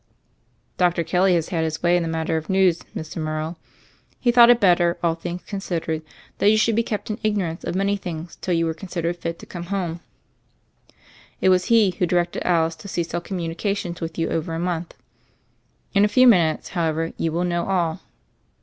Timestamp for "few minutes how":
16.07-16.85